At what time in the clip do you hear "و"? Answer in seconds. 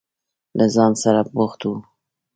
1.67-1.69